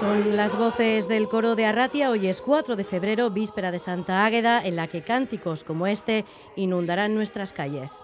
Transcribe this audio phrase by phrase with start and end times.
[0.00, 2.10] Las voces del coro de Arratia.
[2.10, 6.24] Hoy es 4 de febrero, víspera de Santa Águeda, en la que cánticos como este
[6.54, 7.96] inundarán nuestras calles.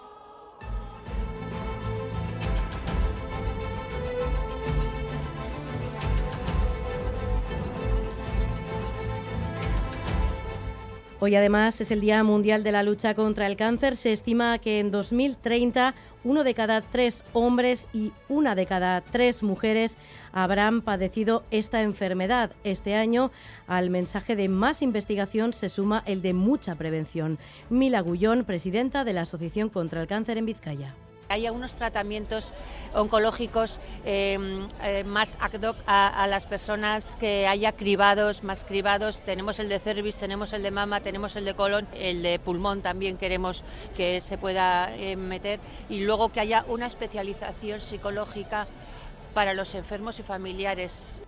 [11.19, 13.95] Hoy además es el Día Mundial de la Lucha contra el Cáncer.
[13.95, 15.95] Se estima que en 2030
[16.25, 19.95] uno de cada tres hombres y una de cada tres mujeres
[20.33, 22.51] habrán padecido esta enfermedad.
[22.65, 23.31] Este año
[23.67, 27.37] al mensaje de más investigación se suma el de mucha prevención.
[27.69, 30.95] Mila Gullón, presidenta de la Asociación contra el Cáncer en Vizcaya
[31.29, 32.51] hay algunos tratamientos
[32.93, 39.19] oncológicos em, eh, más ad hoc a, las personas que haya cribados, más cribados.
[39.19, 42.81] Tenemos el de cervix, tenemos el de mama, tenemos el de colon, el de pulmón
[42.81, 43.63] también queremos
[43.95, 45.59] que se pueda eh, meter
[45.89, 48.67] y luego que haya una especialización psicológica
[49.33, 51.24] para los enfermos y familiares.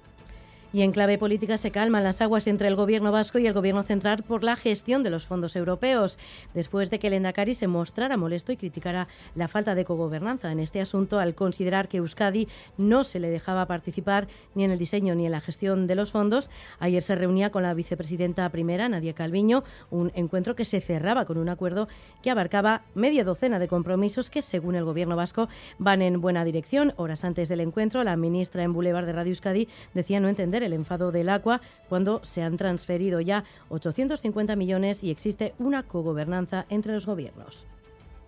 [0.77, 3.81] Y en clave política se calman las aguas entre el Gobierno vasco y el Gobierno
[3.81, 6.19] central por la gestión de los fondos europeos,
[6.53, 10.59] después de que el Endacari se mostrara molesto y criticara la falta de cogobernanza en
[10.59, 15.15] este asunto al considerar que Euskadi no se le dejaba participar ni en el diseño
[15.15, 16.47] ni en la gestión de los fondos.
[16.77, 21.39] Ayer se reunía con la vicepresidenta primera, Nadia Calviño, un encuentro que se cerraba con
[21.39, 21.87] un acuerdo
[22.21, 26.93] que abarcaba media docena de compromisos que, según el Gobierno vasco, van en buena dirección.
[26.97, 30.73] Horas antes del encuentro, la ministra en Boulevard de Radio Euskadi decía no entender el
[30.73, 36.93] enfado del agua cuando se han transferido ya 850 millones y existe una cogobernanza entre
[36.93, 37.65] los gobiernos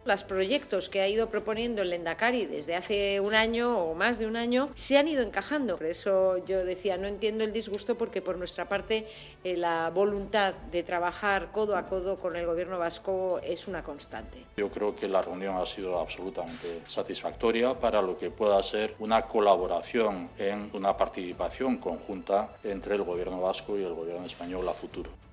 [0.09, 4.25] los proyectos que ha ido proponiendo el Lendakari desde hace un año o más de
[4.25, 5.78] un año se han ido encajando.
[5.78, 9.06] Por eso yo decía, no entiendo el disgusto porque por nuestra parte
[9.44, 14.40] eh, la voluntad de trabajar codo a codo con el gobierno vasco es una constante.
[14.58, 19.22] Yo creo que la reunión ha sido absolutamente satisfactoria para lo que pueda ser una
[19.28, 25.29] colaboración en una participación conjunta entre el gobierno vasco y el gobierno español a futuro.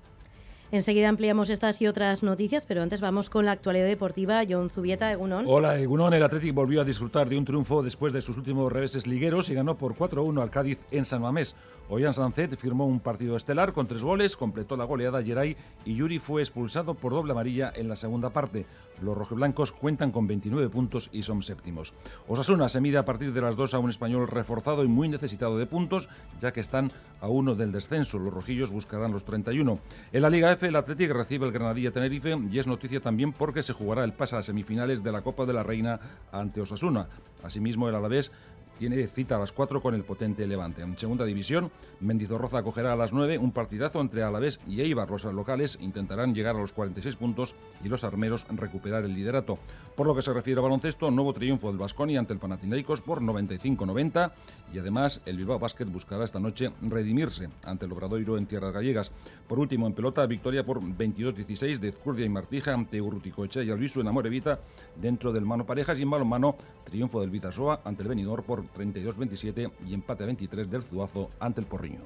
[0.71, 4.43] Enseguida ampliamos estas y otras noticias, pero antes vamos con la actualidad deportiva.
[4.47, 5.45] John Zubieta, Egunon.
[5.47, 6.13] Hola, Egunon.
[6.13, 9.53] El Athletic volvió a disfrutar de un triunfo después de sus últimos reveses ligueros y
[9.53, 11.55] ganó por 4-1 al Cádiz en San Mamés.
[11.89, 15.55] Ollán Sancet firmó un partido estelar con tres goles, completó la goleada Geray
[15.85, 18.65] y Yuri fue expulsado por doble amarilla en la segunda parte.
[19.01, 21.93] Los rojiblancos cuentan con 29 puntos y son séptimos.
[22.27, 25.57] Osasuna se mide a partir de las dos a un español reforzado y muy necesitado
[25.57, 26.09] de puntos,
[26.41, 28.19] ya que están a uno del descenso.
[28.19, 29.79] Los rojillos buscarán los 31.
[30.11, 33.63] En la Liga F, el Athletic recibe el Granadilla Tenerife y es noticia también porque
[33.63, 35.99] se jugará el pase a semifinales de la Copa de la Reina
[36.33, 37.07] ante Osasuna.
[37.43, 38.31] Asimismo, el Alavés
[38.77, 40.81] tiene cita a las 4 con el potente Levante.
[40.81, 45.09] En segunda división, Mendizorroza acogerá a las 9 un partidazo entre Alavés y Eibar.
[45.09, 49.57] Los locales intentarán llegar a los 46 puntos y los armeros recuperar el liderato.
[49.95, 53.21] Por lo que se refiere a baloncesto, nuevo triunfo del Vasconi ante el Panathinaikos por
[53.21, 54.31] 95-90
[54.73, 59.11] y además el Bilbao Basket buscará esta noche redimirse ante el Obradoiro en tierras gallegas.
[59.47, 64.01] Por último, en pelota, victoria por 22-16 de Zcurdia y Martija ante Urruticoechea y Alviso
[64.01, 64.59] en Amorevita
[64.95, 69.71] dentro del mano parejas y en balonmano triunfo del Vitasoa ante el Benidorm por 32-27
[69.87, 72.01] y empate 23 del Zuazo ante el Porriño.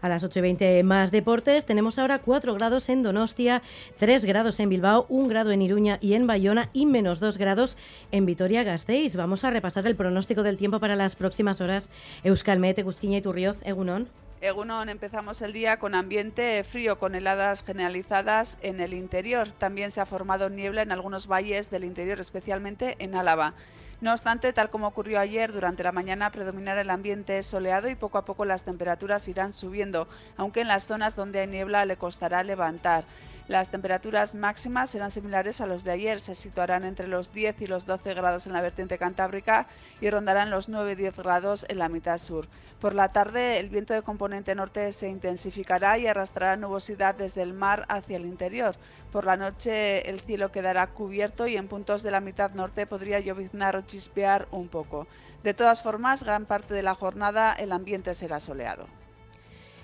[0.00, 3.62] A las 8.20 más deportes, tenemos ahora 4 grados en Donostia,
[3.98, 7.76] 3 grados en Bilbao, 1 grado en Iruña y en Bayona y menos 2 grados
[8.12, 9.16] en Vitoria-Gasteiz.
[9.16, 11.90] Vamos a repasar el pronóstico del tiempo para las próximas horas.
[12.22, 14.08] Euskalmet, Egusquiña y Turrioz, Egunon.
[14.40, 19.48] Egunon, empezamos el día con ambiente frío, con heladas generalizadas en el interior.
[19.48, 23.54] También se ha formado niebla en algunos valles del interior, especialmente en Álava.
[24.00, 28.18] No obstante, tal como ocurrió ayer, durante la mañana predominará el ambiente soleado y poco
[28.18, 30.06] a poco las temperaturas irán subiendo,
[30.36, 33.04] aunque en las zonas donde hay niebla le costará levantar.
[33.48, 37.66] Las temperaturas máximas serán similares a los de ayer, se situarán entre los 10 y
[37.66, 39.66] los 12 grados en la vertiente cantábrica
[40.02, 42.46] y rondarán los 9-10 grados en la mitad sur.
[42.78, 47.54] Por la tarde el viento de componente norte se intensificará y arrastrará nubosidad desde el
[47.54, 48.76] mar hacia el interior.
[49.10, 53.18] Por la noche el cielo quedará cubierto y en puntos de la mitad norte podría
[53.18, 55.08] lloviznar chispear un poco.
[55.42, 58.86] De todas formas, gran parte de la jornada el ambiente será soleado.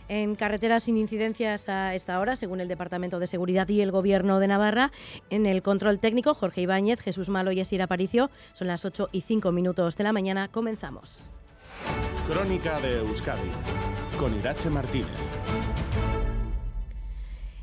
[0.08, 4.38] En carreteras sin incidencias a esta hora, según el Departamento de Seguridad y el Gobierno
[4.38, 4.92] de Navarra.
[5.30, 8.30] En el control técnico, Jorge Ibáñez, Jesús Malo y Esir Aparicio.
[8.52, 10.48] Son las 8 y 5 minutos de la mañana.
[10.48, 11.30] Comenzamos.
[12.28, 13.50] Crónica de Euskadi
[14.18, 15.08] con Irache Martínez.